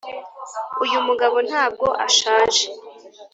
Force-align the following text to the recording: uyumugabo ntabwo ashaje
uyumugabo 0.83 1.37
ntabwo 1.49 1.87
ashaje 2.05 2.63